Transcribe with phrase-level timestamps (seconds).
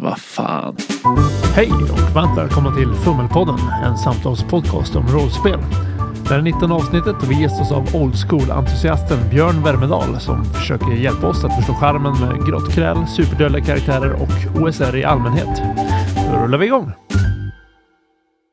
[0.00, 0.76] men vad fan.
[1.54, 5.60] Hej och varmt välkomna till Fummelpodden, en samtalspodcast om rollspel.
[6.22, 10.92] Det här är 19 avsnittet och vi gästas av old school-entusiasten Björn Värmedal som försöker
[10.92, 15.62] hjälpa oss att förstå charmen med grottkräl, superdödliga karaktärer och OSR i allmänhet.
[16.32, 16.92] Då rullar vi igång.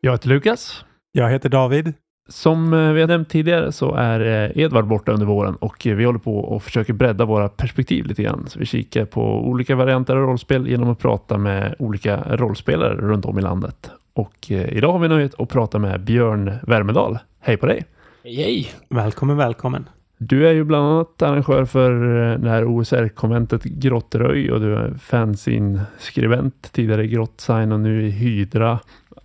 [0.02, 0.86] Jag heter Lukas.
[1.12, 1.94] Jag heter David.
[2.30, 6.06] Som eh, vi har nämnt tidigare så är eh, Edvard borta under våren och vi
[6.06, 8.46] håller på och försöker bredda våra perspektiv lite grann.
[8.48, 13.26] Så vi kikar på olika varianter av rollspel genom att prata med olika rollspelare runt
[13.26, 13.92] om i landet.
[14.14, 17.20] Och eh, idag har vi nöjet att prata med Björn Värmedal.
[17.40, 17.86] Hej på dig!
[18.24, 18.72] Hej hej!
[18.90, 19.90] Välkommen, välkommen.
[20.18, 21.92] Du är ju bland annat arrangör för
[22.38, 28.80] det här OSR-konventet Grottröj och du är fanzine-skribent, tidigare Grottsign och nu i Hydra.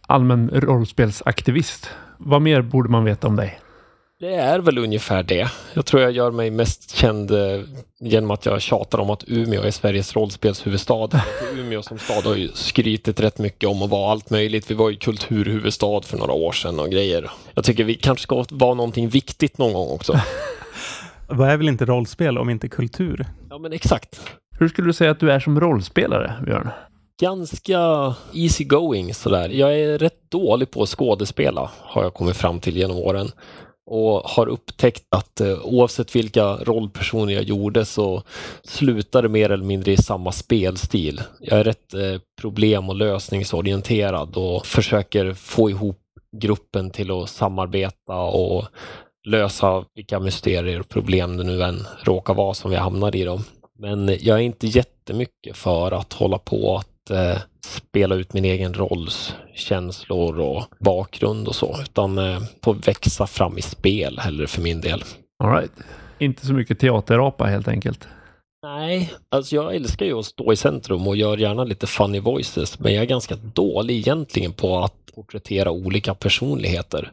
[0.07, 1.91] Allmän rollspelsaktivist.
[2.25, 3.59] Vad mer borde man veta om dig?
[4.21, 5.49] Det är väl ungefär det.
[5.75, 7.61] Jag tror jag gör mig mest känd eh,
[8.01, 11.09] genom att jag tjatar om att Umeå är Sveriges rollspelshuvudstad.
[11.57, 14.71] Umeå som stad har ju skrytit rätt mycket om att vara allt möjligt.
[14.71, 17.31] Vi var ju kulturhuvudstad för några år sedan och grejer.
[17.55, 20.21] Jag tycker vi kanske ska vara någonting viktigt någon gång också.
[21.29, 23.27] Vad är väl inte rollspel om inte kultur?
[23.51, 24.21] Ja, men exakt.
[24.59, 26.71] Hur skulle du säga att du är som rollspelare, Björn?
[27.21, 29.49] Ganska easy going sådär.
[29.49, 33.31] Jag är rätt dålig på att skådespela har jag kommit fram till genom åren
[33.87, 38.23] och har upptäckt att eh, oavsett vilka rollpersoner jag gjorde så
[38.65, 41.21] slutar det mer eller mindre i samma spelstil.
[41.41, 45.99] Jag är rätt eh, problem och lösningsorienterad och försöker få ihop
[46.37, 48.65] gruppen till att samarbeta och
[49.29, 53.25] lösa vilka mysterier och problem det nu än råkar vara som vi hamnar i.
[53.25, 53.45] Dem.
[53.79, 58.75] Men jag är inte jättemycket för att hålla på att eh, spela ut min egen
[58.75, 64.63] rolls känslor och bakgrund och så, utan eh, få växa fram i spel hellre för
[64.63, 65.05] min del.
[65.45, 65.73] All right.
[66.19, 68.09] Inte så mycket teaterapa helt enkelt.
[68.67, 72.79] Nej, alltså jag älskar ju att stå i centrum och gör gärna lite funny voices,
[72.79, 77.13] men jag är ganska dålig egentligen på att porträttera olika personligheter.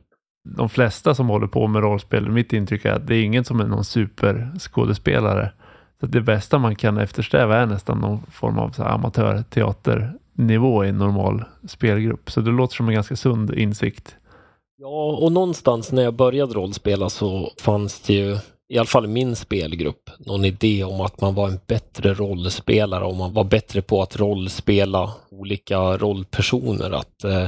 [0.58, 3.60] De flesta som håller på med rollspel, mitt intryck är att det är ingen som
[3.60, 5.52] är någon superskådespelare.
[5.99, 11.43] Så det bästa man kan eftersträva är nästan någon form av amatörteaternivå i en normal
[11.67, 12.32] spelgrupp.
[12.32, 14.15] Så det låter som en ganska sund insikt.
[14.82, 18.37] Ja, och någonstans när jag började rollspela så fanns det ju,
[18.70, 23.05] i alla fall i min spelgrupp, någon idé om att man var en bättre rollspelare
[23.05, 26.92] och man var bättre på att rollspela olika rollpersoner.
[26.92, 27.48] Att eh,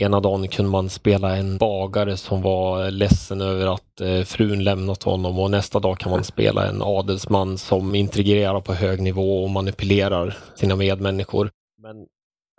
[0.00, 5.02] Ena dagen kunde man spela en bagare som var ledsen över att eh, frun lämnat
[5.02, 9.50] honom och nästa dag kan man spela en adelsman som intrigerar på hög nivå och
[9.50, 11.50] manipulerar sina medmänniskor.
[11.82, 12.06] Men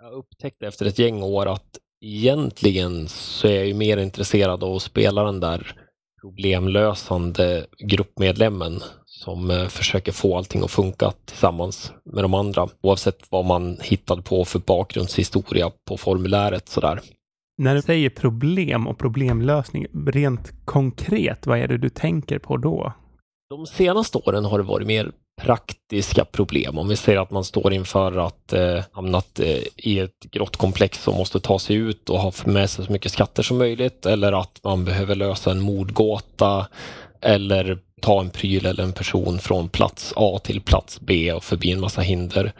[0.02, 4.76] jag upptäckte efter ett gäng år att egentligen så är jag ju mer intresserad av
[4.76, 5.74] att spela den där
[6.20, 13.44] problemlösande gruppmedlemmen som eh, försöker få allting att funka tillsammans med de andra oavsett vad
[13.44, 17.00] man hittade på för bakgrundshistoria på formuläret sådär.
[17.62, 22.92] När du säger problem och problemlösning, rent konkret, vad är det du tänker på då?
[23.50, 25.12] De senaste åren har det varit mer
[25.42, 26.78] praktiska problem.
[26.78, 31.14] Om vi säger att man står inför att eh, hamnat eh, i ett grottkomplex och
[31.14, 34.60] måste ta sig ut och ha med sig så mycket skatter som möjligt eller att
[34.64, 36.66] man behöver lösa en mordgåta
[37.20, 41.72] eller ta en pryl eller en person från plats A till plats B och förbi
[41.72, 42.52] en massa hinder.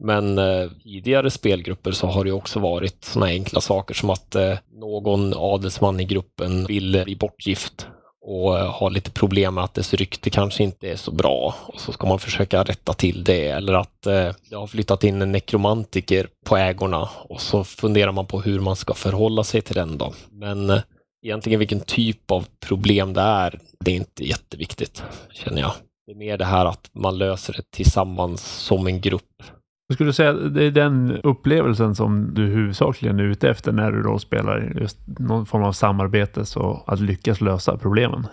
[0.00, 4.58] Men eh, tidigare spelgrupper så har det också varit sådana enkla saker som att eh,
[4.72, 7.86] någon adelsman i gruppen vill bli bortgift
[8.22, 11.80] och eh, har lite problem med att dess rykte kanske inte är så bra och
[11.80, 15.32] så ska man försöka rätta till det eller att eh, det har flyttat in en
[15.32, 19.98] nekromantiker på ägorna och så funderar man på hur man ska förhålla sig till den
[19.98, 20.12] då.
[20.30, 20.80] Men eh,
[21.22, 25.72] egentligen vilken typ av problem det är, det är inte jätteviktigt känner jag.
[26.06, 29.42] Det är mer det här att man löser det tillsammans som en grupp
[29.90, 33.92] jag skulle säga att det är den upplevelsen som du huvudsakligen är ute efter när
[33.92, 38.26] du då spelar just någon form av samarbete, så att lyckas lösa problemen.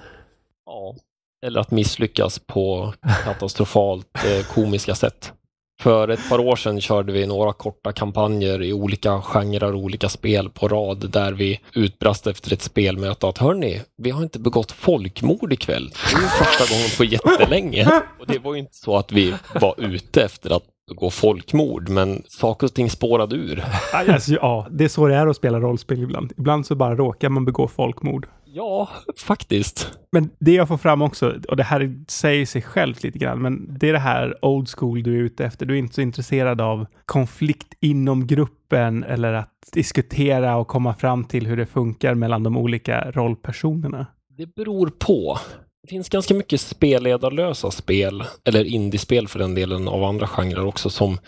[0.66, 0.96] Ja,
[1.46, 5.34] eller att misslyckas på katastrofalt eh, komiska sätt.
[5.82, 10.10] För ett par år sedan körde vi några korta kampanjer i olika genrer och olika
[10.10, 14.72] spel på rad där vi utbrast efter ett spelmöte att hörni, vi har inte begått
[14.72, 15.90] folkmord ikväll.
[15.90, 18.02] Det är första gången på jättelänge.
[18.20, 22.24] Och det var ju inte så att vi var ute efter att begå folkmord, men
[22.28, 23.64] saker och ting spårade ur.
[23.94, 26.34] Alltså, ja, det är så det är att spela rollspel ibland.
[26.38, 28.28] Ibland så bara råkar man begå folkmord.
[28.46, 29.92] Ja, faktiskt.
[30.12, 33.78] Men det jag får fram också, och det här säger sig självt lite grann, men
[33.80, 35.66] det är det här old school du är ute efter.
[35.66, 41.24] Du är inte så intresserad av konflikt inom gruppen eller att diskutera och komma fram
[41.24, 44.06] till hur det funkar mellan de olika rollpersonerna.
[44.38, 45.38] Det beror på.
[45.88, 50.90] Det finns ganska mycket spelledarlösa spel, eller indiespel för den delen, av andra genrer också,
[50.90, 51.20] som,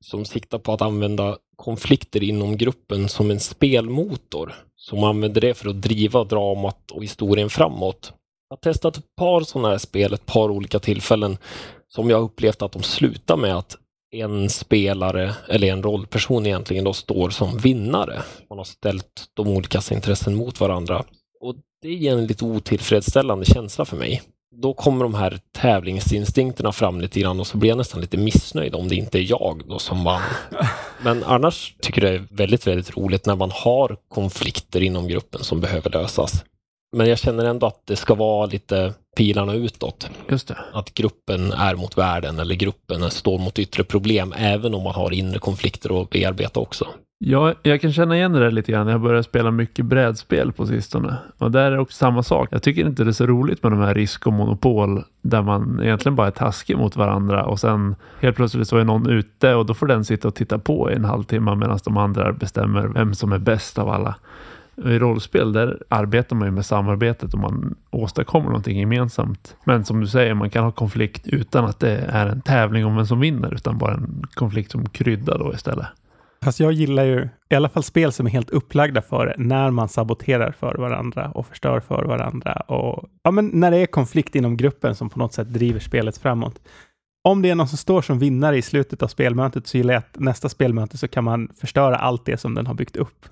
[0.00, 4.54] som siktar på att använda konflikter inom gruppen som en spelmotor.
[4.76, 8.12] Som använder det för att driva dramat och historien framåt.
[8.48, 11.38] Jag har testat ett par sådana här spel, ett par olika tillfällen,
[11.88, 13.76] som jag upplevt att de slutar med att
[14.10, 18.22] en spelare, eller en rollperson egentligen, då står som vinnare.
[18.48, 21.04] Man har ställt de olika intressen mot varandra.
[21.46, 24.22] Och det ger en lite otillfredsställande känsla för mig.
[24.62, 28.74] Då kommer de här tävlingsinstinkterna fram lite grann och så blir jag nästan lite missnöjd
[28.74, 30.22] om det inte är jag då som vann.
[31.02, 35.44] Men annars tycker jag det är väldigt, väldigt roligt när man har konflikter inom gruppen
[35.44, 36.44] som behöver lösas.
[36.92, 40.10] Men jag känner ändå att det ska vara lite pilarna utåt.
[40.30, 40.56] Just det.
[40.72, 45.12] Att gruppen är mot världen eller gruppen står mot yttre problem, även om man har
[45.12, 46.86] inre konflikter att bearbeta också.
[47.18, 48.88] Ja, jag kan känna igen det där lite grann.
[48.88, 51.16] Jag börjar spela mycket brädspel på sistone.
[51.38, 52.48] Och där är det också samma sak.
[52.50, 55.80] Jag tycker inte det är så roligt med de här risk och monopol där man
[55.82, 59.66] egentligen bara är taskig mot varandra och sen helt plötsligt så är någon ute och
[59.66, 63.14] då får den sitta och titta på i en halvtimme medan de andra bestämmer vem
[63.14, 64.14] som är bäst av alla.
[64.84, 69.56] I rollspel där arbetar man ju med samarbetet och man åstadkommer någonting gemensamt.
[69.64, 72.96] Men som du säger, man kan ha konflikt utan att det är en tävling om
[72.96, 75.86] vem som vinner, utan bara en konflikt som kryddar då istället.
[76.44, 79.70] Fast jag gillar ju i alla fall spel som är helt upplagda för det, när
[79.70, 82.52] man saboterar för varandra och förstör för varandra.
[82.52, 86.18] Och, ja, men när det är konflikt inom gruppen som på något sätt driver spelet
[86.18, 86.60] framåt.
[87.24, 89.98] Om det är någon som står som vinnare i slutet av spelmötet så gillar jag
[89.98, 93.26] att nästa spelmöte så kan man förstöra allt det som den har byggt upp.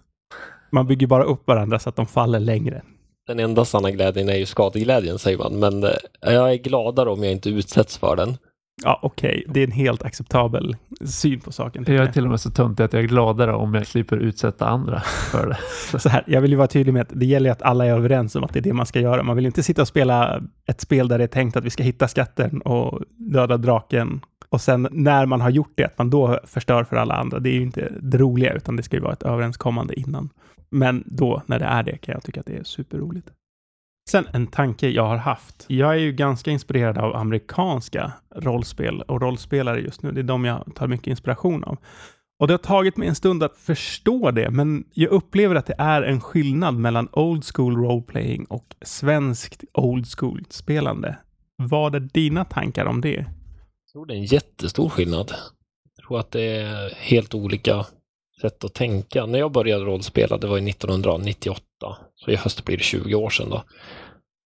[0.74, 2.82] Man bygger bara upp varandra så att de faller längre.
[3.26, 5.90] Den enda sanna glädjen är ju skadeglädjen, säger man, men eh,
[6.20, 8.36] jag är gladare om jag inte utsätts för den.
[8.82, 9.28] Ja, okej.
[9.28, 9.52] Okay.
[9.54, 11.84] Det är en helt acceptabel syn på saken.
[11.88, 14.66] Jag är till och med så töntig att jag är gladare om jag slipper utsätta
[14.66, 15.00] andra
[15.30, 15.48] för
[15.92, 15.98] det.
[15.98, 18.36] så här, jag vill ju vara tydlig med att det gäller att alla är överens
[18.36, 19.22] om att det är det man ska göra.
[19.22, 21.82] Man vill inte sitta och spela ett spel där det är tänkt att vi ska
[21.82, 23.00] hitta skatten och
[23.32, 24.20] döda draken
[24.54, 27.38] och sen när man har gjort det, att man då förstör för alla andra.
[27.38, 30.30] Det är ju inte det roliga, utan det ska ju vara ett överenskommande innan.
[30.70, 33.30] Men då, när det är det, kan jag tycka att det är superroligt.
[34.10, 35.64] Sen en tanke jag har haft.
[35.68, 40.12] Jag är ju ganska inspirerad av amerikanska rollspel och rollspelare just nu.
[40.12, 41.78] Det är de jag tar mycket inspiration av.
[42.40, 45.74] Och det har tagit mig en stund att förstå det, men jag upplever att det
[45.78, 51.16] är en skillnad mellan old school roleplaying och svenskt old school spelande.
[51.56, 53.26] Vad är dina tankar om det?
[53.94, 55.34] Jag tror det är en jättestor skillnad.
[55.96, 57.86] Jag tror att det är helt olika
[58.40, 59.26] sätt att tänka.
[59.26, 61.62] När jag började rollspela, det var 1998,
[62.14, 63.62] så i höst blir det 20 år sedan då,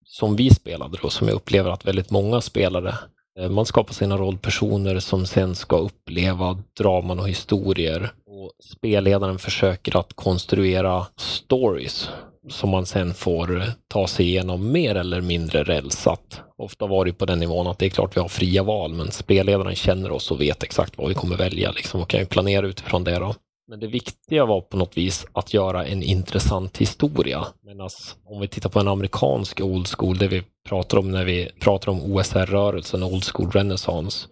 [0.05, 2.95] som vi spelade då, som jag upplever att väldigt många spelare
[3.39, 8.13] eh, man skapar sina rollpersoner som sen ska uppleva draman och historier.
[8.27, 12.11] Och spelledaren försöker att konstruera stories
[12.51, 16.41] som man sen får ta sig igenom mer eller mindre rälsat.
[16.57, 19.11] Ofta var det på den nivån att det är klart vi har fria val, men
[19.11, 22.67] spelledaren känner oss och vet exakt vad vi kommer välja liksom, och kan ju planera
[22.67, 23.19] utifrån det.
[23.19, 23.35] Då.
[23.69, 27.47] Men det viktiga var på något vis att göra en intressant historia.
[27.63, 31.25] Medan alltså, om vi tittar på en amerikansk old school, det vi pratar om när
[31.25, 34.29] vi pratar om OSR-rörelsen, old school renaissance,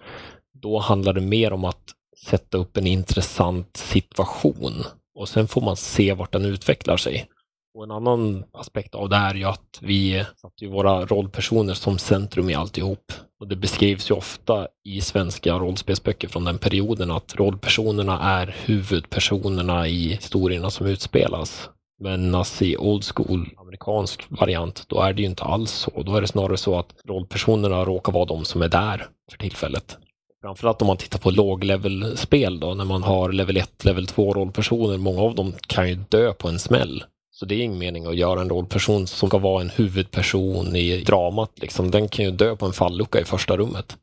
[0.63, 1.83] då handlar det mer om att
[2.27, 4.85] sätta upp en intressant situation
[5.19, 7.27] och sen får man se vart den utvecklar sig.
[7.77, 11.75] Och en annan aspekt av det här är ju att vi satt ju våra rollpersoner
[11.75, 13.13] som centrum i alltihop.
[13.41, 19.89] Och det beskrivs ju ofta i svenska rollspelsböcker från den perioden att rollpersonerna är huvudpersonerna
[19.89, 21.71] i historierna som utspelas.
[22.01, 26.03] Men i old school amerikansk variant, då är det ju inte alls så.
[26.03, 29.99] Då är det snarare så att rollpersonerna råkar vara de som är där för tillfället.
[30.43, 34.99] Framförallt om man tittar på låglevelspel då, när man har level 1, level 2 rollpersoner.
[34.99, 37.05] Många av dem kan ju dö på en smäll.
[37.39, 41.05] Så det är ingen mening att göra en rollperson som ska vara en huvudperson i
[41.07, 41.53] dramat.
[41.57, 41.91] Liksom.
[41.91, 43.97] Den kan ju dö på en fallucka i första rummet.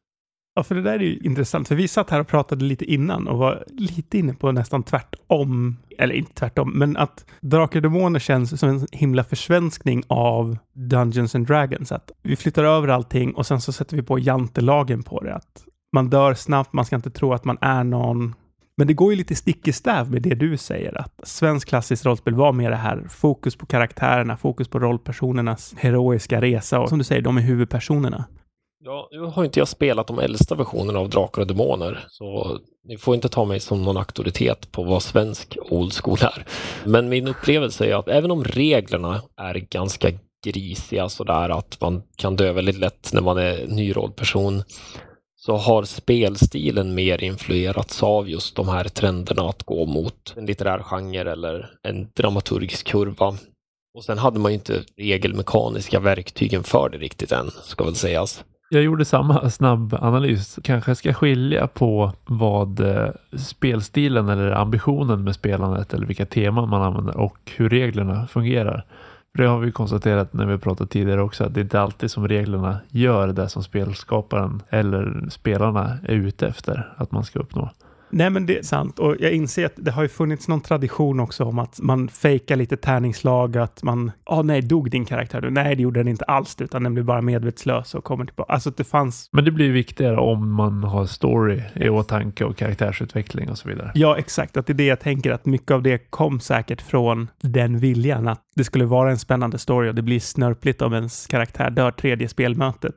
[0.56, 3.28] Ja, för det där är ju intressant, för vi satt här och pratade lite innan
[3.28, 8.20] och var lite inne på nästan tvärtom, eller inte tvärtom, men att Drakar och Demoner
[8.20, 11.92] känns som en himla försvenskning av Dungeons and Dragons.
[11.92, 15.36] Att vi flyttar över allting och sen så sätter vi på jantelagen på det.
[15.36, 18.36] Att man dör snabbt, man ska inte tro att man är någon
[18.78, 22.06] men det går ju lite stick i stäv med det du säger, att svensk klassiskt
[22.06, 26.98] rollspel var mer det här fokus på karaktärerna, fokus på rollpersonernas heroiska resa och som
[26.98, 28.26] du säger, de är huvudpersonerna.
[28.86, 32.98] Ja, nu har inte jag spelat de äldsta versionerna av Drakar och Demoner, så ni
[32.98, 36.46] får inte ta mig som någon auktoritet på vad svensk old school är.
[36.86, 40.10] Men min upplevelse är att även om reglerna är ganska
[40.46, 44.64] grisiga sådär att man kan dö väldigt lätt när man är ny rollperson
[45.46, 50.80] så har spelstilen mer influerats av just de här trenderna att gå mot en litterär
[50.80, 53.38] genre eller en dramaturgisk kurva.
[53.98, 58.44] Och sen hade man ju inte regelmekaniska verktygen för det riktigt än, ska väl sägas.
[58.70, 60.60] Jag gjorde samma snabb analys.
[60.64, 66.82] Kanske ska skilja på vad eh, spelstilen eller ambitionen med spelandet eller vilka teman man
[66.82, 68.86] använder och hur reglerna fungerar.
[69.38, 72.28] Det har vi konstaterat när vi pratat tidigare också att det är inte alltid som
[72.28, 77.70] reglerna gör det som spelskaparen eller spelarna är ute efter att man ska uppnå.
[78.16, 79.00] Nej, men det är sant.
[79.00, 82.56] Och jag inser att det har ju funnits någon tradition också om att man fejkar
[82.56, 85.50] lite tärningslag, att man, ja oh, nej, dog din karaktär nu?
[85.50, 88.54] Nej, det gjorde den inte alls, utan den blev bara medvetslös och kommer tillbaka.
[88.54, 89.30] Alltså att det fanns...
[89.32, 93.92] Men det blir viktigare om man har story i åtanke och karaktärsutveckling och så vidare.
[93.96, 94.58] Ja, exakt.
[94.58, 98.28] Att det är det jag tänker, att mycket av det kom säkert från den viljan
[98.28, 101.92] att det skulle vara en spännande story och det blir snörpligt om ens karaktär dör
[101.92, 102.96] tredje spelmötet.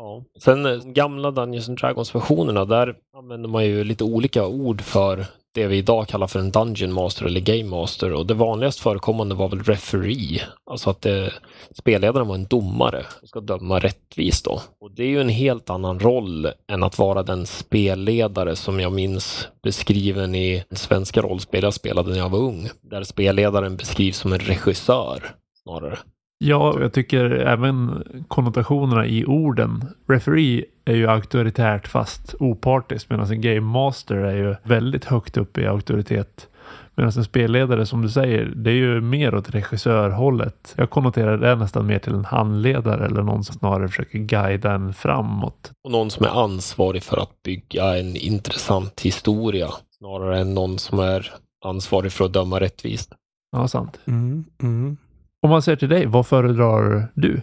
[0.00, 0.24] Ja.
[0.38, 5.66] Sen eh, gamla Dungeons and Dragons-versionerna, där använder man ju lite olika ord för det
[5.66, 9.48] vi idag kallar för en Dungeon Master eller Game Master och det vanligast förekommande var
[9.48, 11.32] väl referee, alltså att det,
[11.78, 14.60] spelledaren var en domare och ska döma rättvist då.
[14.80, 18.92] Och det är ju en helt annan roll än att vara den spelledare som jag
[18.92, 24.32] minns beskriven i svenska rollspel jag spelade när jag var ung, där spelledaren beskrivs som
[24.32, 25.98] en regissör snarare.
[26.44, 29.84] Ja, jag tycker även konnotationerna i orden.
[30.08, 35.58] Referee är ju auktoritärt fast opartiskt medan en game master är ju väldigt högt upp
[35.58, 36.48] i auktoritet.
[36.94, 40.74] Medan en spelledare som du säger, det är ju mer åt regissörhållet.
[40.76, 44.94] Jag konnoterar det nästan mer till en handledare eller någon som snarare försöker guida en
[44.94, 45.72] framåt.
[45.84, 49.68] Och någon som är ansvarig för att bygga en intressant historia
[49.98, 51.32] snarare än någon som är
[51.64, 53.12] ansvarig för att döma rättvist.
[53.52, 54.00] Ja, sant.
[54.06, 54.96] Mm, mm.
[55.42, 57.40] Om man ser till dig, vad föredrar du?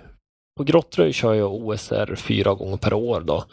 [0.57, 3.43] På Grottröj kör jag OSR fyra gånger per år då.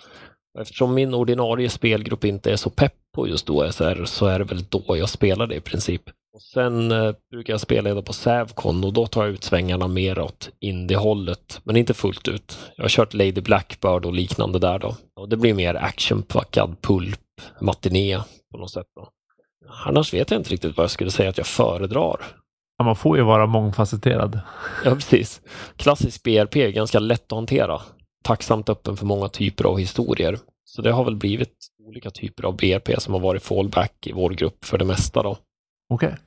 [0.58, 4.64] Eftersom min ordinarie spelgrupp inte är så pepp på just OSR så är det väl
[4.68, 6.02] då jag spelar det i princip.
[6.34, 10.18] Och Sen eh, brukar jag spela på Sävcon och då tar jag ut svängarna mer
[10.18, 12.58] åt indie-hållet, men inte fullt ut.
[12.76, 14.96] Jag har kört Lady Blackbird och liknande där då.
[15.16, 17.20] Och det blir mer actionpackad pulp,
[17.60, 18.18] matiné
[18.50, 18.86] på något sätt.
[18.96, 19.08] Då.
[19.86, 22.20] Annars vet jag inte riktigt vad jag skulle säga att jag föredrar.
[22.78, 24.40] Ja, man får ju vara mångfacetterad.
[24.84, 25.40] Ja, precis.
[25.76, 27.80] Klassisk BRP är ganska lätt att hantera.
[28.24, 30.38] Tacksamt öppen för många typer av historier.
[30.64, 31.54] Så det har väl blivit
[31.86, 35.36] olika typer av BRP som har varit fallback i vår grupp för det mesta då.
[35.88, 36.06] Okej.
[36.06, 36.18] Okay.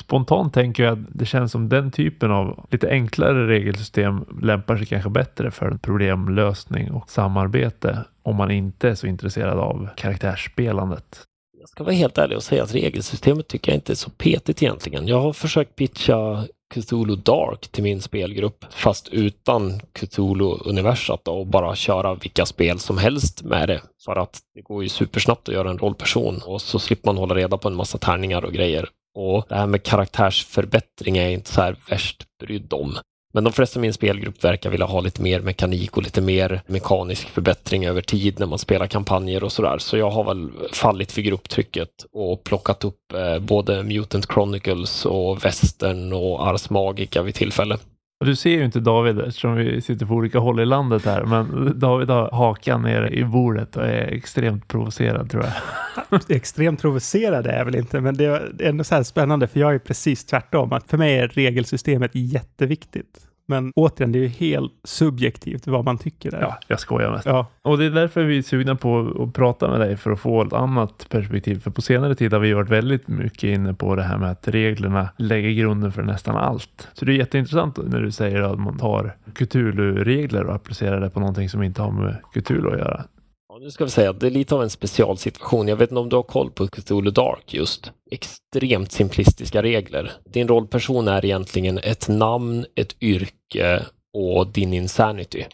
[0.00, 4.86] Spontant tänker jag att det känns som den typen av lite enklare regelsystem lämpar sig
[4.86, 11.22] kanske bättre för problemlösning och samarbete om man inte är så intresserad av karaktärsspelandet
[11.64, 14.62] jag ska vara helt ärlig och säga att regelsystemet tycker jag inte är så petigt
[14.62, 15.08] egentligen.
[15.08, 16.44] Jag har försökt pitcha
[16.74, 23.42] Cthulhu Dark till min spelgrupp, fast utan Cthulhu-universat och bara köra vilka spel som helst
[23.42, 23.80] med det.
[24.04, 27.34] För att det går ju supersnabbt att göra en rollperson och så slipper man hålla
[27.34, 28.88] reda på en massa tärningar och grejer.
[29.14, 32.96] Och det här med karaktärsförbättring är jag inte så här värst brydd om.
[33.34, 36.62] Men de flesta i min spelgrupp verkar vilja ha lite mer mekanik och lite mer
[36.66, 39.78] mekanisk förbättring över tid när man spelar kampanjer och sådär.
[39.78, 45.44] Så jag har väl fallit för grupptrycket och plockat upp eh, både Mutant Chronicles och
[45.44, 47.78] Western och Ars Magica vid tillfälle.
[48.24, 51.72] Du ser ju inte David eftersom vi sitter på olika håll i landet här, men
[51.78, 56.20] David har hakan nere i bordet och är extremt provocerad tror jag.
[56.36, 59.74] extremt provocerad är jag väl inte, men det är ändå så här spännande för jag
[59.74, 60.72] är precis tvärtom.
[60.72, 63.20] Att för mig är regelsystemet jätteviktigt.
[63.46, 66.30] Men återigen, det är ju helt subjektivt vad man tycker.
[66.30, 66.40] Där.
[66.40, 67.26] Ja, jag skojar mest.
[67.26, 67.46] Ja.
[67.62, 70.42] Och det är därför vi är sugna på att prata med dig för att få
[70.42, 71.60] ett annat perspektiv.
[71.60, 74.48] För på senare tid har vi varit väldigt mycket inne på det här med att
[74.48, 76.88] reglerna lägger grunden för nästan allt.
[76.92, 81.20] Så det är jätteintressant när du säger att man tar Cthulhu-regler och applicerar det på
[81.20, 83.04] någonting som inte har med Cthulhu att göra.
[83.54, 85.68] Ja, nu ska vi säga att det är lite av en specialsituation.
[85.68, 87.90] Jag vet inte om du har koll på Cthulhu Dark just.
[88.10, 90.12] Extremt simplistiska regler.
[90.24, 93.82] Din rollperson är egentligen ett namn, ett yrke
[94.14, 95.44] och din insanity.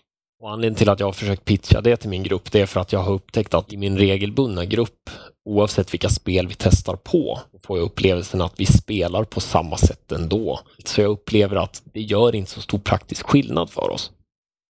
[0.42, 2.80] Och anledningen till att jag har försökt pitcha det till min grupp, det är för
[2.80, 5.10] att jag har upptäckt att i min regelbundna grupp,
[5.44, 10.12] oavsett vilka spel vi testar på, får jag upplevelsen att vi spelar på samma sätt
[10.12, 10.60] ändå.
[10.84, 14.10] Så jag upplever att det gör inte så stor praktisk skillnad för oss.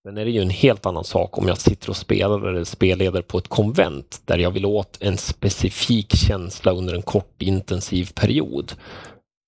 [0.08, 3.22] Sen är det ju en helt annan sak om jag sitter och spelar eller spelleder
[3.22, 8.72] på ett konvent där jag vill åt en specifik känsla under en kort intensiv period.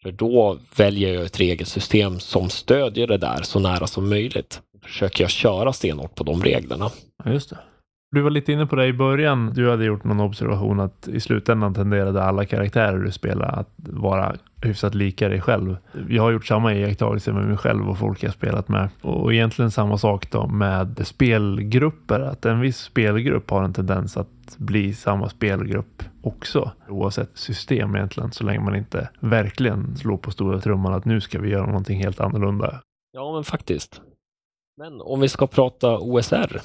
[0.02, 4.61] För då väljer jag ett regelsystem som stödjer det där så nära som möjligt.
[4.83, 6.90] Försöker jag köra stenhårt på de reglerna.
[7.25, 7.59] Just det.
[8.12, 9.52] Du var lite inne på det i början.
[9.55, 14.35] Du hade gjort någon observation att i slutändan tenderade alla karaktärer du spelar att vara
[14.62, 15.76] hyfsat lika dig själv.
[16.09, 18.88] Jag har gjort samma iakttagelse med mig själv och folk jag spelat med.
[19.02, 22.21] Och egentligen samma sak då med spelgrupper.
[22.21, 26.71] Att en viss spelgrupp har en tendens att bli samma spelgrupp också.
[26.88, 31.40] Oavsett system egentligen, så länge man inte verkligen slår på stora trumman att nu ska
[31.40, 32.81] vi göra någonting helt annorlunda.
[33.12, 34.00] Ja, men faktiskt.
[34.76, 36.61] Men om vi ska prata OSR.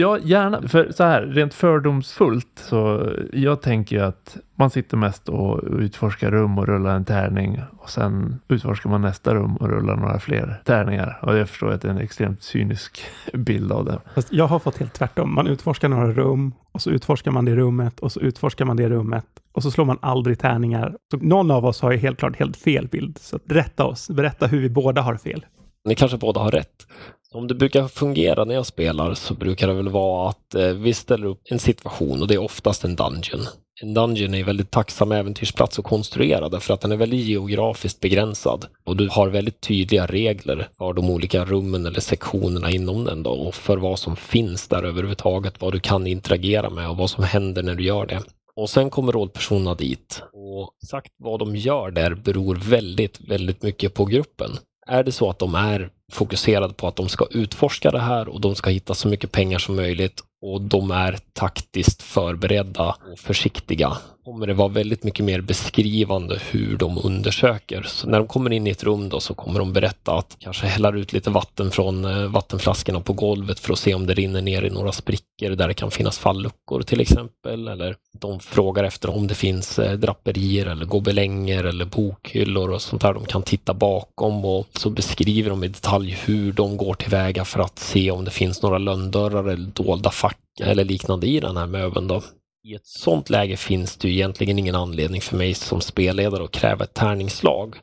[0.00, 0.68] Ja, gärna.
[0.68, 6.30] För så här, rent fördomsfullt så jag tänker ju att man sitter mest och utforskar
[6.30, 10.60] rum och rullar en tärning och sen utforskar man nästa rum och rullar några fler
[10.64, 11.18] tärningar.
[11.22, 13.00] Och jag förstår att det är en extremt cynisk
[13.32, 14.00] bild av det.
[14.14, 15.34] Fast jag har fått helt tvärtom.
[15.34, 18.88] Man utforskar några rum och så utforskar man det rummet och så utforskar man det
[18.88, 20.96] rummet och så slår man aldrig tärningar.
[21.10, 23.18] Så någon av oss har ju helt klart helt fel bild.
[23.18, 24.10] Så rätta oss.
[24.10, 25.44] Berätta hur vi båda har fel.
[25.84, 26.86] Ni kanske båda har rätt.
[27.34, 30.94] Om det brukar fungera när jag spelar så brukar det väl vara att eh, vi
[30.94, 33.46] ställer upp en situation och det är oftast en dungeon.
[33.82, 38.00] En dungeon är en väldigt tacksam äventyrsplats att konstruera därför att den är väldigt geografiskt
[38.00, 43.22] begränsad och du har väldigt tydliga regler för de olika rummen eller sektionerna inom den
[43.22, 47.10] då och för vad som finns där överhuvudtaget, vad du kan interagera med och vad
[47.10, 48.22] som händer när du gör det.
[48.56, 53.94] Och sen kommer rollpersonerna dit och exakt vad de gör där beror väldigt, väldigt mycket
[53.94, 54.50] på gruppen.
[54.88, 58.40] Är det så att de är fokuserade på att de ska utforska det här och
[58.40, 63.96] de ska hitta så mycket pengar som möjligt och de är taktiskt förberedda och försiktiga?
[64.28, 67.82] Kommer det vara väldigt mycket mer beskrivande hur de undersöker.
[67.82, 70.66] Så när de kommer in i ett rum då så kommer de berätta att kanske
[70.66, 74.42] hälla ut lite vatten från eh, vattenflaskorna på golvet för att se om det rinner
[74.42, 77.68] ner i några sprickor där det kan finnas falluckor till exempel.
[77.68, 83.02] Eller de frågar efter om det finns eh, draperier eller gobelänger eller bokhyllor och sånt
[83.02, 87.44] där de kan titta bakom och så beskriver de i detalj hur de går tillväga
[87.44, 91.56] för att se om det finns några lönndörrar eller dolda fack eller liknande i den
[91.56, 92.08] här möbeln.
[92.08, 92.22] Då.
[92.68, 96.50] I ett sånt läge finns det ju egentligen ingen anledning för mig som spelledare att
[96.50, 97.76] kräva ett tärningslag.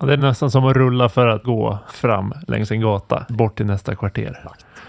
[0.00, 3.56] Ja, det är nästan som att rulla för att gå fram längs en gata bort
[3.56, 4.48] till nästa kvarter.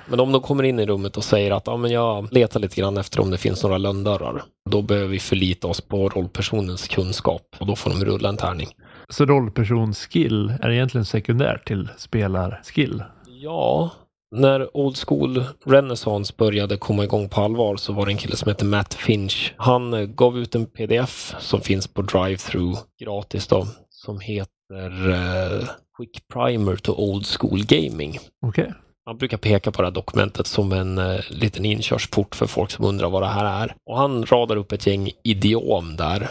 [0.09, 2.81] Men om de kommer in i rummet och säger att ja, men jag letar lite
[2.81, 4.43] grann efter om det finns några lönndörrar.
[4.69, 8.67] Då behöver vi förlita oss på rollpersonens kunskap och då får de rulla en tärning.
[9.09, 13.03] Så rollpersonsskill är egentligen sekundär till spelarskill?
[13.27, 13.91] Ja,
[14.31, 18.49] när Old School Renaissance började komma igång på allvar så var det en kille som
[18.49, 19.53] hette Matt Finch.
[19.57, 25.67] Han eh, gav ut en pdf som finns på drive-through gratis då, som heter uh,
[25.97, 28.19] Quick Primer to Old School Gaming.
[28.45, 28.67] Okay.
[29.05, 32.85] Man brukar peka på det här dokumentet som en uh, liten inkörsport för folk som
[32.85, 33.75] undrar vad det här är.
[33.85, 36.29] Och han radar upp ett gäng idiom där.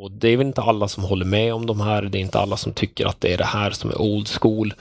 [0.00, 2.02] Och det är väl inte alla som håller med om de här.
[2.02, 4.74] Det är inte alla som tycker att det är det här som är old school.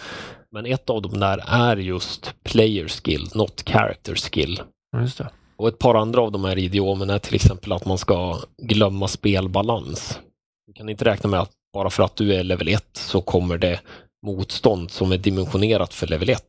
[0.54, 4.62] Men ett av dem där är just player skill, not character skill.
[5.02, 5.30] Just det.
[5.58, 9.08] Och ett par andra av de här idiomen är till exempel att man ska glömma
[9.08, 10.20] spelbalans.
[10.68, 13.58] Du kan inte räkna med att bara för att du är level 1 så kommer
[13.58, 13.80] det
[14.26, 16.44] motstånd som är dimensionerat för level 1.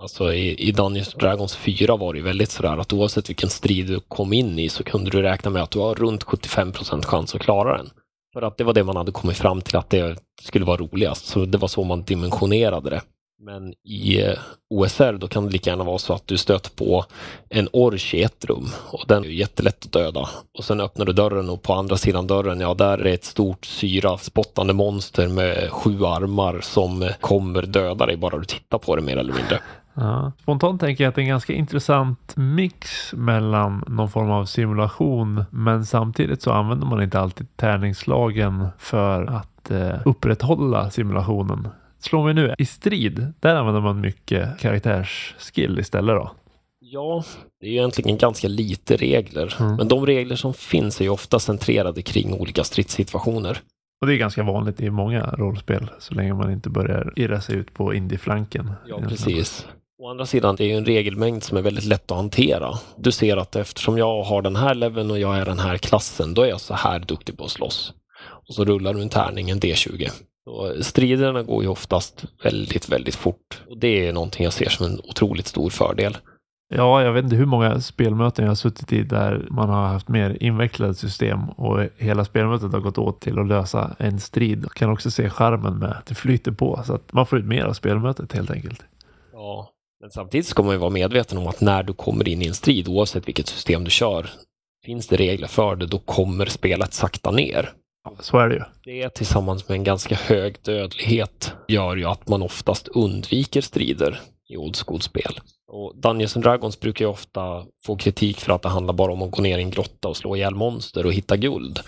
[0.00, 4.00] Alltså i, i Dungeons Dragons 4 var det väldigt sådär att oavsett vilken strid du
[4.00, 7.40] kom in i så kunde du räkna med att du har runt 75% chans att
[7.40, 7.90] klara den.
[8.32, 11.26] För att det var det man hade kommit fram till att det skulle vara roligast.
[11.26, 13.02] Så det var så man dimensionerade det.
[13.40, 14.38] Men i eh,
[14.70, 17.04] OSR då kan det lika gärna vara så att du stöter på
[17.48, 20.28] en orch i ett rum och den är jättelätt att döda.
[20.58, 23.64] Och sen öppnar du dörren och på andra sidan dörren, ja där är ett stort
[23.64, 28.96] syra spottande monster med sju armar som eh, kommer döda dig bara du tittar på
[28.96, 29.60] det mer eller mindre.
[29.94, 30.32] Ja.
[30.42, 35.44] Spontant tänker jag att det är en ganska intressant mix mellan någon form av simulation
[35.50, 41.68] men samtidigt så använder man inte alltid tärningslagen för att eh, upprätthålla simulationen.
[42.00, 46.30] Slår vi nu i strid, där använder man mycket karaktärsskill istället då.
[46.80, 47.24] Ja,
[47.60, 49.56] det är ju egentligen ganska lite regler.
[49.60, 49.76] Mm.
[49.76, 53.60] Men de regler som finns är ju ofta centrerade kring olika stridssituationer.
[54.00, 57.56] Och det är ganska vanligt i många rollspel, så länge man inte börjar irra sig
[57.56, 58.72] ut på indieflanken.
[58.86, 59.66] Ja, precis.
[59.98, 62.74] Å andra sidan, det är ju en regelmängd som är väldigt lätt att hantera.
[62.96, 66.34] Du ser att eftersom jag har den här leveln och jag är den här klassen,
[66.34, 67.92] då är jag så här duktig på att slåss.
[68.48, 70.10] Och så rullar du en tärning, en D20.
[70.48, 73.62] Så striderna går ju oftast väldigt, väldigt fort.
[73.68, 76.16] Och det är någonting jag ser som en otroligt stor fördel.
[76.74, 80.08] Ja, jag vet inte hur många spelmöten jag har suttit i där man har haft
[80.08, 84.62] mer invecklade system och hela spelmötet har gått åt till att lösa en strid.
[84.62, 87.46] Jag kan också se skärmen med att det flyter på så att man får ut
[87.46, 88.84] mer av spelmötet helt enkelt.
[89.32, 92.46] Ja, men samtidigt ska man ju vara medveten om att när du kommer in i
[92.46, 94.30] en strid, oavsett vilket system du kör,
[94.84, 97.72] finns det regler för det, då kommer spelet sakta ner.
[98.20, 98.62] Så är det ju.
[98.84, 104.56] Det tillsammans med en ganska hög dödlighet gör ju att man oftast undviker strider i
[104.56, 105.40] old school-spel.
[105.68, 109.22] Och Dungeons and Dragons brukar ju ofta få kritik för att det handlar bara om
[109.22, 111.80] att gå ner i en grotta och slå ihjäl monster och hitta guld.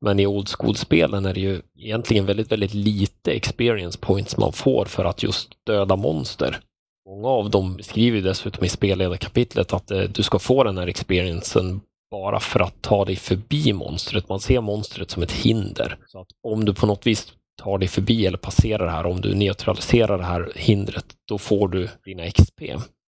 [0.00, 4.84] Men i old school-spelen är det ju egentligen väldigt, väldigt lite experience points man får
[4.84, 6.60] för att just döda monster.
[7.08, 11.80] Många av dem skriver dessutom i spelledarkapitlet att eh, du ska få den här experiencen
[12.10, 14.28] bara för att ta dig förbi monstret.
[14.28, 15.98] Man ser monstret som ett hinder.
[16.06, 19.20] Så att om du på något vis tar dig förbi eller passerar det här, om
[19.20, 22.62] du neutraliserar det här hindret, då får du dina XP.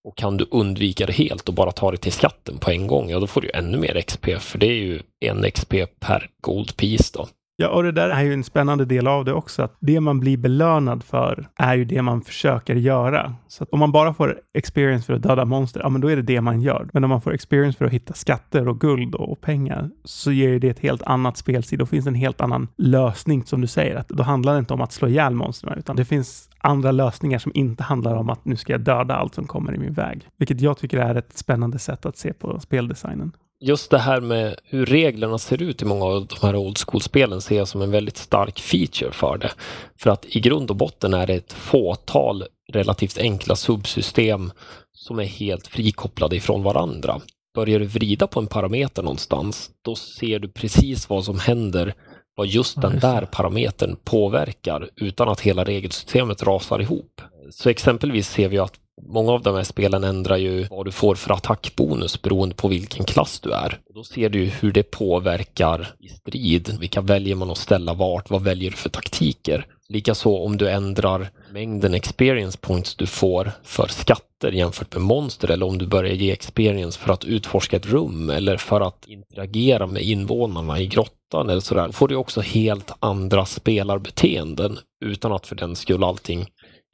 [0.05, 3.11] Och kan du undvika det helt och bara ta dig till skatten på en gång,
[3.11, 6.77] ja då får du ännu mer XP, för det är ju en XP per Gold
[6.77, 7.29] Piece då.
[7.59, 9.63] Ja, och det där är ju en spännande del av det också.
[9.63, 13.35] Att det man blir belönad för är ju det man försöker göra.
[13.49, 16.17] Så att om man bara får experience för att döda monster, ja men då är
[16.17, 16.89] det det man gör.
[16.93, 20.49] Men om man får experience för att hitta skatter och guld och pengar så ger
[20.49, 23.97] ju det ett helt annat spelsida Då finns en helt annan lösning som du säger.
[23.97, 27.39] Att då handlar det inte om att slå ihjäl monstren utan det finns andra lösningar
[27.39, 30.29] som inte handlar om att nu ska jag döda allt som kommer i min väg.
[30.39, 34.57] Vilket jag tycker är ett spännande sätt att se på speldesignen just det här med
[34.65, 37.91] hur reglerna ser ut i många av de här old school-spelen ser jag som en
[37.91, 39.51] väldigt stark feature för det.
[39.99, 44.53] För att i grund och botten är det ett fåtal relativt enkla subsystem
[44.93, 47.21] som är helt frikopplade ifrån varandra.
[47.55, 51.95] Börjar du vrida på en parameter någonstans, då ser du precis vad som händer,
[52.37, 57.21] vad just den där parametern påverkar utan att hela regelsystemet rasar ihop.
[57.51, 61.15] Så exempelvis ser vi att Många av de här spelen ändrar ju vad du får
[61.15, 63.81] för attackbonus beroende på vilken klass du är.
[63.95, 66.77] Då ser du hur det påverkar i strid.
[66.81, 68.31] Vilka väljer man att ställa vart?
[68.31, 69.67] Vad väljer du för taktiker?
[69.89, 75.67] Likaså om du ändrar mängden experience points du får för skatter jämfört med monster eller
[75.67, 80.03] om du börjar ge experience för att utforska ett rum eller för att interagera med
[80.03, 81.87] invånarna i grottan eller sådär.
[81.87, 86.47] Då får du också helt andra spelarbeteenden utan att för den skull allting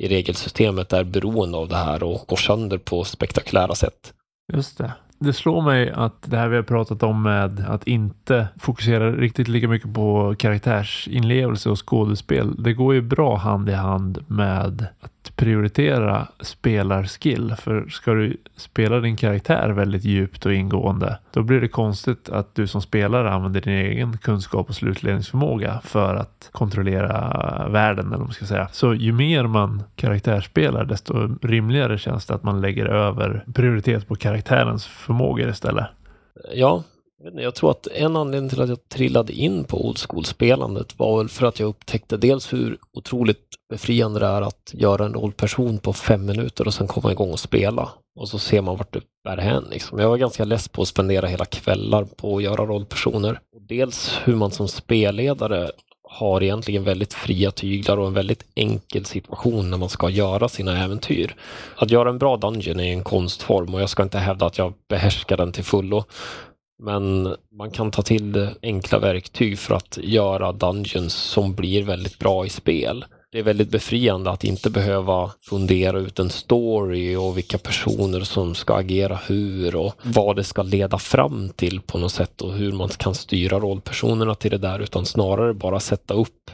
[0.03, 4.13] i regelsystemet är beroende av det här och går sönder på spektakulära sätt.
[4.53, 4.93] Just det.
[5.19, 9.49] Det slår mig att det här vi har pratat om med att inte fokusera riktigt
[9.49, 12.63] lika mycket på karaktärsinlevelse och skådespel.
[12.63, 17.55] Det går ju bra hand i hand med att prioritera spelarskill.
[17.59, 22.55] För ska du spela din karaktär väldigt djupt och ingående, då blir det konstigt att
[22.55, 28.27] du som spelare använder din egen kunskap och slutledningsförmåga för att kontrollera världen, eller vad
[28.27, 28.69] man ska säga.
[28.73, 34.15] Så ju mer man karaktärsspelar, desto rimligare känns det att man lägger över prioritet på
[34.15, 35.87] karaktärens förmågor istället.
[36.55, 36.83] Ja,
[37.35, 41.29] jag tror att en anledning till att jag trillade in på old school-spelandet var väl
[41.29, 45.93] för att jag upptäckte dels hur otroligt befriande det är att göra en rollperson på
[45.93, 47.89] fem minuter och sen komma igång och spela.
[48.21, 49.65] Och så ser man vart det bär hän.
[49.71, 49.99] Liksom.
[49.99, 53.41] Jag var ganska less på att spendera hela kvällar på att göra rollpersoner.
[53.57, 55.71] Och dels hur man som spelledare
[56.09, 60.85] har egentligen väldigt fria tyglar och en väldigt enkel situation när man ska göra sina
[60.85, 61.37] äventyr.
[61.77, 64.75] Att göra en bra dungeon är en konstform och jag ska inte hävda att jag
[64.89, 66.05] behärskar den till fullo.
[66.79, 72.47] Men man kan ta till enkla verktyg för att göra dungeons som blir väldigt bra
[72.47, 73.05] i spel.
[73.33, 78.55] Det är väldigt befriande att inte behöva fundera ut en story och vilka personer som
[78.55, 82.73] ska agera hur och vad det ska leda fram till på något sätt och hur
[82.73, 86.51] man kan styra rollpersonerna till det där utan snarare bara sätta upp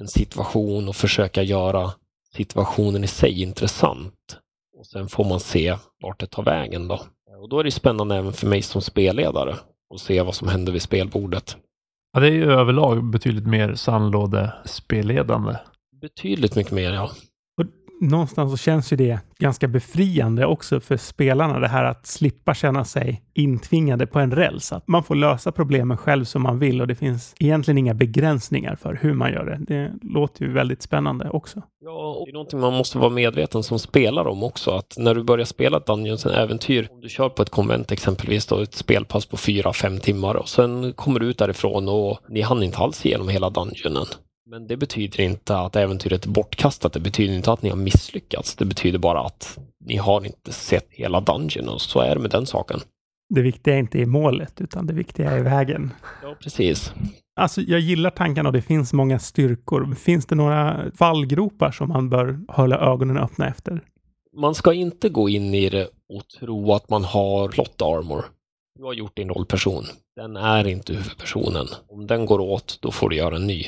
[0.00, 1.92] en situation och försöka göra
[2.36, 4.36] situationen i sig intressant.
[4.78, 7.00] Och sen får man se vart det tar vägen då.
[7.40, 9.56] Och då är det spännande även för mig som spelledare
[9.94, 11.56] att se vad som händer vid spelbordet.
[12.12, 15.56] Ja, det är ju överlag betydligt mer sandlådespelledande.
[16.00, 17.10] Betydligt mycket mer, ja
[18.00, 22.84] någonstans så känns ju det ganska befriande också för spelarna, det här att slippa känna
[22.84, 24.72] sig intvingade på en räls.
[24.72, 28.76] Att man får lösa problemen själv som man vill och det finns egentligen inga begränsningar
[28.76, 29.74] för hur man gör det.
[29.74, 31.62] Det låter ju väldigt spännande också.
[31.80, 35.14] Ja, och det är någonting man måste vara medveten som spelare om också, att när
[35.14, 38.74] du börjar spela ett Dungeons äventyr, om du kör på ett konvent exempelvis då, ett
[38.74, 42.78] spelpass på fyra, fem timmar och sen kommer du ut därifrån och ni hann inte
[42.78, 44.06] alls igenom hela dungeonen.
[44.50, 46.92] Men det betyder inte att äventyret är bortkastat.
[46.92, 48.56] Det betyder inte att ni har misslyckats.
[48.56, 52.30] Det betyder bara att ni har inte sett hela dungeon och så är det med
[52.30, 52.80] den saken.
[53.34, 55.90] Det viktiga är inte i målet, utan det viktiga är vägen.
[56.22, 56.92] Ja, precis.
[57.40, 59.94] Alltså, jag gillar tanken och det finns många styrkor.
[59.94, 63.80] Finns det några fallgropar som man bör hålla ögonen öppna efter?
[64.36, 68.24] Man ska inte gå in i det och tro att man har plot armor.
[68.78, 69.84] Du har gjort din rollperson.
[70.16, 71.66] Den är inte huvudpersonen.
[71.88, 73.64] Om den går åt, då får du göra en ny.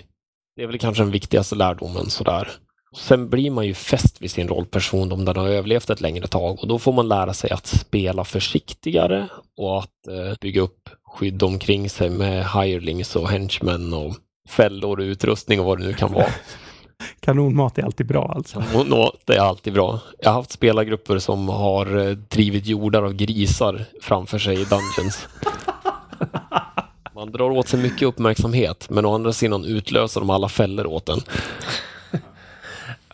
[0.57, 2.49] Det är väl kanske den viktigaste lärdomen sådär.
[2.97, 6.61] Sen blir man ju fäst vid sin rollperson om den har överlevt ett längre tag
[6.61, 11.43] och då får man lära sig att spela försiktigare och att eh, bygga upp skydd
[11.43, 14.15] omkring sig med hirelings och henchmen och
[14.49, 16.27] fällor och utrustning och vad det nu kan vara.
[17.21, 18.65] Kanonmat är alltid bra alltså.
[18.73, 20.01] Kanonmat är alltid bra.
[20.19, 25.29] Jag har haft spelargrupper som har eh, drivit jordar av grisar framför sig i Dungeons.
[27.23, 31.09] Man drar åt sig mycket uppmärksamhet, men å andra sidan utlöser de alla fällor åt
[31.09, 31.19] en.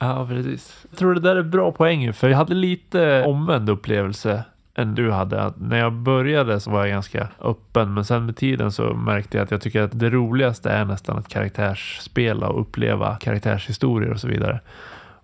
[0.00, 0.86] ja, precis.
[0.90, 4.44] Jag tror det där är bra poäng, för jag hade lite omvänd upplevelse
[4.74, 5.42] än du hade.
[5.42, 9.36] Att när jag började så var jag ganska öppen, men sen med tiden så märkte
[9.36, 14.20] jag att jag tycker att det roligaste är nästan att karaktärsspela och uppleva karaktärshistorier och
[14.20, 14.60] så vidare.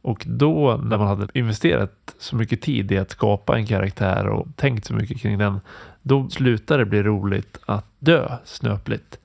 [0.03, 4.47] Och då när man hade investerat så mycket tid i att skapa en karaktär och
[4.57, 5.61] tänkt så mycket kring den,
[6.03, 9.19] då slutar det bli roligt att dö snöpligt.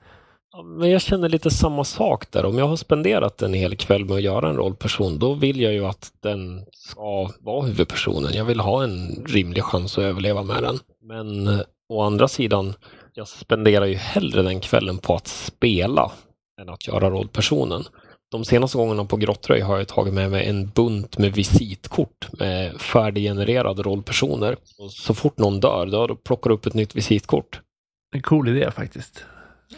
[0.64, 2.44] Men jag känner lite samma sak där.
[2.44, 5.72] Om jag har spenderat en hel kväll med att göra en rollperson, då vill jag
[5.72, 8.32] ju att den ska vara huvudpersonen.
[8.34, 10.78] Jag vill ha en rimlig chans att överleva med den.
[11.02, 12.74] Men eh, å andra sidan,
[13.14, 16.12] jag spenderar ju hellre den kvällen på att spela
[16.60, 17.84] än att göra rollpersonen.
[18.30, 22.80] De senaste gångerna på Grottröj har jag tagit med mig en bunt med visitkort med
[22.80, 24.56] färdiggenererade rollpersoner.
[24.78, 27.60] Och så fort någon dör, då plockar du upp ett nytt visitkort.
[28.12, 29.24] En cool idé faktiskt.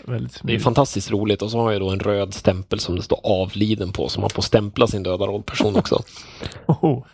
[0.04, 3.02] Väldigt Det är fantastiskt roligt och så har jag då en röd stämpel som det
[3.02, 6.02] står avliden på så man får stämpla sin döda rollperson också.
[6.66, 7.04] Oh.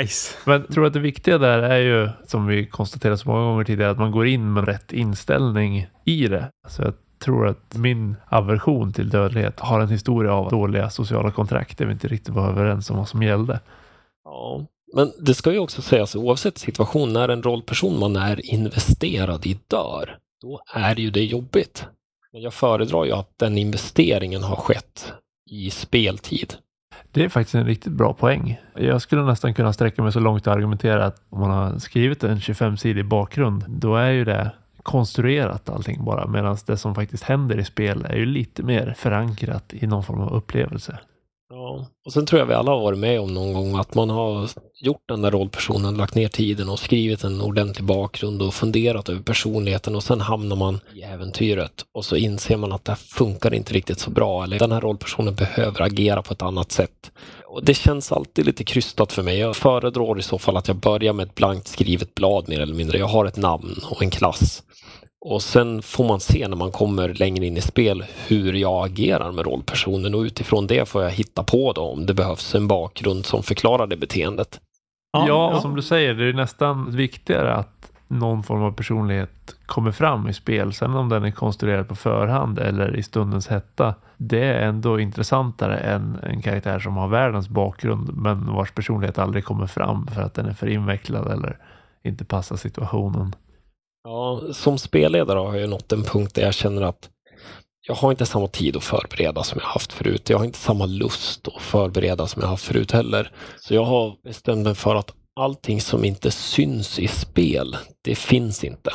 [0.00, 0.36] Nice.
[0.46, 3.64] Men jag tror att det viktiga där är ju, som vi konstaterat så många gånger
[3.64, 6.50] tidigare, att man går in med rätt inställning i det.
[6.68, 11.78] Så jag tror att min aversion till dödlighet har en historia av dåliga sociala kontrakt
[11.78, 13.60] där vi inte riktigt var överens om vad som gällde.
[14.24, 14.66] Ja.
[14.94, 19.58] Men det ska ju också sägas, oavsett situation, när en rollperson man är investerad i
[19.68, 21.86] dör, då är ju det jobbigt.
[22.32, 25.12] Men jag föredrar ju att den investeringen har skett
[25.50, 26.54] i speltid.
[27.12, 28.60] Det är faktiskt en riktigt bra poäng.
[28.74, 32.24] Jag skulle nästan kunna sträcka mig så långt och argumentera att om man har skrivit
[32.24, 37.58] en 25-sidig bakgrund, då är ju det konstruerat allting bara, medan det som faktiskt händer
[37.58, 40.98] i spel är ju lite mer förankrat i någon form av upplevelse.
[41.50, 41.86] Ja.
[42.06, 44.50] Och sen tror jag vi alla har varit med om någon gång att man har
[44.80, 49.22] gjort den där rollpersonen, lagt ner tiden och skrivit en ordentlig bakgrund och funderat över
[49.22, 53.54] personligheten och sen hamnar man i äventyret och så inser man att det här funkar
[53.54, 57.10] inte riktigt så bra eller den här rollpersonen behöver agera på ett annat sätt.
[57.46, 59.38] Och det känns alltid lite krystat för mig.
[59.38, 62.74] Jag föredrar i så fall att jag börjar med ett blankt skrivet blad mer eller
[62.74, 62.98] mindre.
[62.98, 64.62] Jag har ett namn och en klass.
[65.20, 69.32] Och sen får man se när man kommer längre in i spel hur jag agerar
[69.32, 73.26] med rollpersonen och utifrån det får jag hitta på då om det behövs en bakgrund
[73.26, 74.60] som förklarar det beteendet.
[75.12, 79.92] Ja, och som du säger, det är nästan viktigare att någon form av personlighet kommer
[79.92, 80.72] fram i spel.
[80.72, 85.78] Sen om den är konstruerad på förhand eller i stundens hetta, det är ändå intressantare
[85.78, 90.34] än en karaktär som har världens bakgrund men vars personlighet aldrig kommer fram för att
[90.34, 91.58] den är för invecklad eller
[92.02, 93.34] inte passar situationen.
[94.10, 97.10] Ja, som spelledare har jag nått en punkt där jag känner att
[97.86, 100.30] jag har inte samma tid att förbereda som jag haft förut.
[100.30, 103.32] Jag har inte samma lust att förbereda som jag haft förut heller.
[103.60, 108.64] Så jag har bestämt mig för att allting som inte syns i spel, det finns
[108.64, 108.90] inte.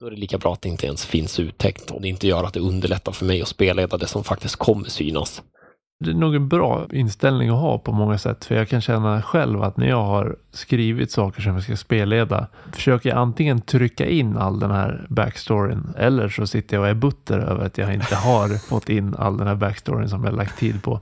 [0.00, 2.44] Då är det lika bra att det inte ens finns uttäckt och det inte gör
[2.44, 5.42] att det underlättar för mig att spelleda det som faktiskt kommer synas.
[6.04, 8.44] Det är nog en bra inställning att ha på många sätt.
[8.44, 12.46] För jag kan känna själv att när jag har skrivit saker som jag ska spelleda
[12.72, 16.94] försöker jag antingen trycka in all den här backstoryn eller så sitter jag och är
[16.94, 20.58] butter över att jag inte har fått in all den här backstoryn som jag lagt
[20.58, 21.00] tid på.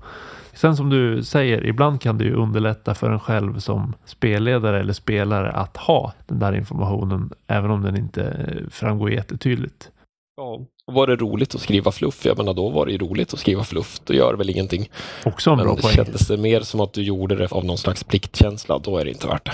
[0.52, 4.92] Sen som du säger, ibland kan det ju underlätta för en själv som spelledare eller
[4.92, 9.90] spelare att ha den där informationen även om den inte framgår jättetydligt.
[10.36, 12.24] Ja, var det roligt att skriva fluff?
[12.26, 14.00] Jag menar, då var det ju roligt att skriva fluff.
[14.04, 14.90] Då gör det väl ingenting.
[15.24, 15.94] Också en Men bra det poäng.
[15.94, 19.10] kändes det mer som att du gjorde det av någon slags pliktkänsla, då är det
[19.10, 19.52] inte värt det.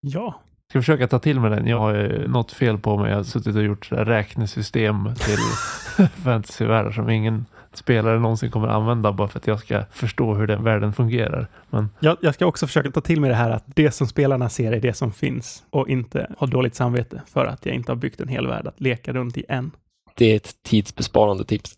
[0.00, 0.40] Ja.
[0.70, 1.66] ska försöka ta till mig den.
[1.66, 3.10] Jag har ju något fel på mig.
[3.10, 9.28] Jag har suttit och gjort räknesystem till fantasyvärldar som ingen spelare någonsin kommer använda bara
[9.28, 11.48] för att jag ska förstå hur den världen fungerar.
[11.70, 14.48] Men Jag, jag ska också försöka ta till mig det här att det som spelarna
[14.48, 17.96] ser är det som finns och inte ha dåligt samvete för att jag inte har
[17.96, 19.70] byggt en hel värld att leka runt i än.
[20.18, 21.76] Det är ett tidsbesparande tips.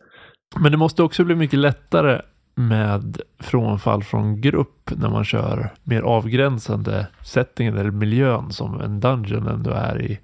[0.61, 2.21] Men det måste också bli mycket lättare
[2.55, 9.47] med frånfall från grupp när man kör mer avgränsande settingen eller miljön som en dungeon
[9.47, 10.19] ändå är i.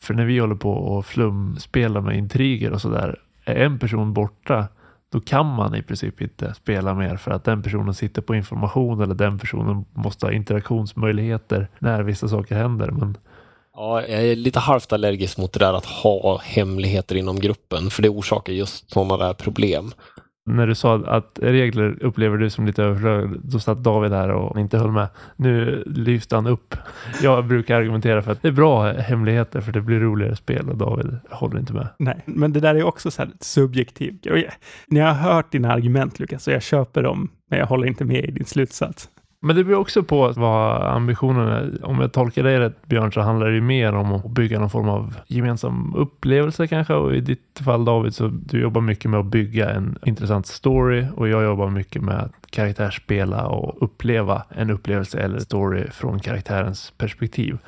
[0.00, 4.68] För när vi håller på och flumspelar med intriger och sådär, är en person borta
[5.12, 9.00] då kan man i princip inte spela mer för att den personen sitter på information
[9.00, 12.90] eller den personen måste ha interaktionsmöjligheter när vissa saker händer.
[12.90, 13.16] Men
[13.80, 18.02] Ja, jag är lite halvt allergisk mot det där att ha hemligheter inom gruppen, för
[18.02, 19.92] det orsakar just sådana där problem.
[20.46, 24.60] när du sa att regler upplever du som lite överflöd, då satt David här och
[24.60, 25.08] inte höll med.
[25.36, 26.74] Nu lyfte han upp.
[27.22, 30.76] Jag brukar argumentera för att det är bra hemligheter för det blir roligare spel och
[30.76, 31.88] David håller inte med.
[31.98, 34.26] Nej, men det där är också så här subjektivt.
[34.86, 38.04] När jag har hört dina argument, Lukas, så jag köper dem, men jag håller inte
[38.04, 39.08] med i din slutsats.
[39.42, 41.84] Men det beror också på vad ambitionen är.
[41.84, 44.70] Om jag tolkar dig rätt Björn så handlar det ju mer om att bygga någon
[44.70, 46.94] form av gemensam upplevelse kanske.
[46.94, 51.06] Och i ditt fall David så du jobbar mycket med att bygga en intressant story
[51.16, 56.92] och jag jobbar mycket med att karaktärsspela och uppleva en upplevelse eller story från karaktärens
[56.98, 57.58] perspektiv.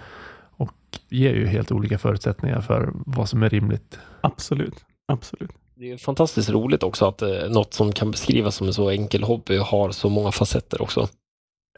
[0.57, 0.73] Och
[1.09, 3.99] ger ju helt olika förutsättningar för vad som är rimligt.
[4.21, 4.85] Absolut.
[5.07, 5.51] Absolut.
[5.75, 9.23] Det är fantastiskt roligt också att eh, något som kan beskrivas som en så enkel
[9.23, 11.09] hobby har så många facetter också.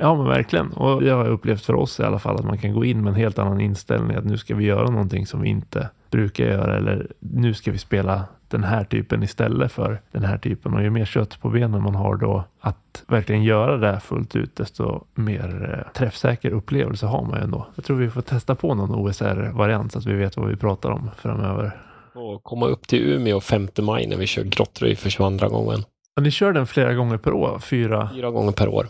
[0.00, 0.72] Ja, men verkligen.
[0.72, 3.10] Och jag har upplevt för oss i alla fall att man kan gå in med
[3.10, 4.16] en helt annan inställning.
[4.16, 6.76] Att nu ska vi göra någonting som vi inte brukar göra.
[6.76, 10.74] Eller nu ska vi spela den här typen istället för den här typen.
[10.74, 14.56] Och ju mer kött på benen man har då att verkligen göra det fullt ut,
[14.56, 17.66] desto mer eh, träffsäker upplevelse har man ju ändå.
[17.74, 20.90] Jag tror vi får testa på någon OSR-variant så att vi vet vad vi pratar
[20.90, 21.80] om framöver.
[22.14, 25.84] Och komma upp till Umeå 5 maj när vi kör grottröj för 22 gången.
[26.16, 27.58] Och ni kör den flera gånger per år?
[27.58, 28.10] Fyra?
[28.14, 28.86] Fyra gånger per år.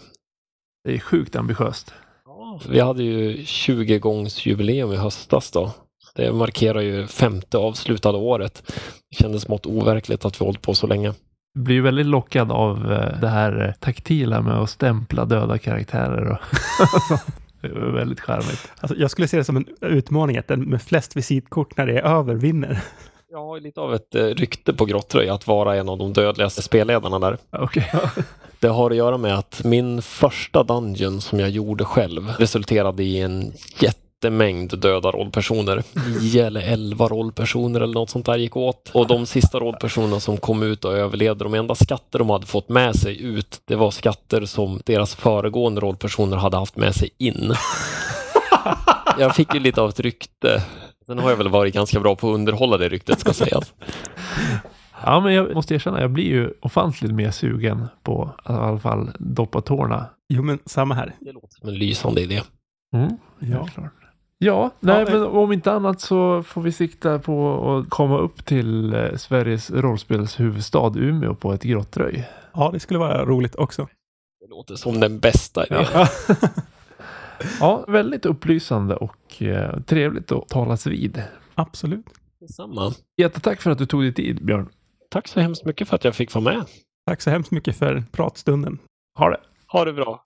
[0.84, 1.94] Det är sjukt ambitiöst.
[2.26, 5.72] Ja, vi hade ju 20-gångsjubileum i höstas då.
[6.14, 8.62] Det markerar ju femte avslutade året.
[9.10, 11.14] Det kändes smått overkligt att vi hållit på så länge.
[11.58, 16.30] blir ju väldigt lockad av eh, det här eh, taktila med att stämpla döda karaktärer.
[16.30, 16.38] Och
[17.60, 18.72] det är väldigt charmigt.
[18.80, 21.98] Alltså, jag skulle se det som en utmaning att den med flest visitkort när det
[21.98, 22.80] är över vinner.
[23.34, 26.62] Jag har lite av ett eh, rykte på Grottröj att vara en av de dödligaste
[26.62, 27.38] spelledarna där.
[27.50, 27.92] Okej.
[28.60, 33.20] Det har att göra med att min första dungeon som jag gjorde själv resulterade i
[33.20, 35.82] en jättemängd döda rollpersoner.
[36.20, 38.90] 9 eller 11 rollpersoner eller något sånt där gick åt.
[38.94, 42.68] Och de sista rollpersonerna som kom ut och överlevde, de enda skatter de hade fått
[42.68, 47.54] med sig ut, det var skatter som deras föregående rollpersoner hade haft med sig in.
[49.18, 50.62] Jag fick ju lite av ett rykte.
[51.06, 53.72] Sen har jag väl varit ganska bra på att underhålla det ryktet ska sägas.
[55.06, 58.78] Ja, men jag måste erkänna, jag blir ju ofantligt mer sugen på att i alla
[58.78, 60.06] fall doppa tårna.
[60.28, 61.14] Jo, men samma här.
[61.20, 62.42] Det låter som en lysande idé.
[62.94, 63.66] Mm, Ja.
[63.74, 63.92] klart.
[64.38, 65.12] Ja, nej, nej.
[65.14, 69.70] men om inte annat så får vi sikta på att komma upp till eh, Sveriges
[69.70, 72.28] rollspelshuvudstad Umeå på ett grottröj.
[72.54, 73.88] Ja, det skulle vara roligt också.
[74.40, 75.84] Det låter som den bästa idén.
[75.94, 76.08] Ja.
[77.60, 81.22] Ja, väldigt upplysande och eh, trevligt att talas vid.
[81.54, 82.06] Absolut.
[82.40, 82.92] Detsamma.
[83.16, 84.68] Jättetack för att du tog dig tid, Björn.
[85.10, 86.64] Tack så hemskt mycket för att jag fick vara med.
[87.06, 88.78] Tack så hemskt mycket för pratstunden.
[89.18, 89.40] Ha det!
[89.72, 90.22] Ha det bra.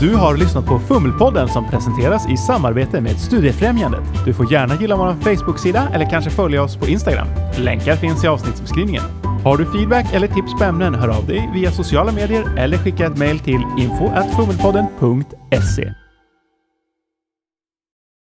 [0.00, 4.02] Du har lyssnat på Fummelpodden som presenteras i samarbete med Studiefrämjandet.
[4.24, 7.26] Du får gärna gilla vår Facebook-sida eller kanske följa oss på Instagram.
[7.58, 9.02] Länkar finns i avsnittsbeskrivningen.
[9.44, 13.06] Har du feedback eller tips på ämnen, hör av dig via sociala medier eller skicka
[13.06, 15.94] ett mejl till info.fummelpodden.se.